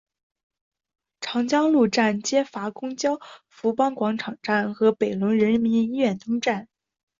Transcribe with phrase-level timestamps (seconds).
[1.19, 3.19] 长江路站接驳公交
[3.49, 6.67] 富邦广场站和北仑人民医院东站。